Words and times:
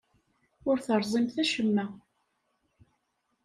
Ur 0.69 0.77
terẓimt 0.85 1.35
acemma. 1.43 1.85